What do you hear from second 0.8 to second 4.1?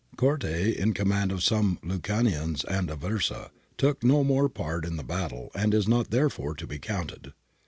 command of some Lucanians at Aversa, took